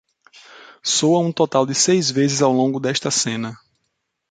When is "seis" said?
1.75-2.09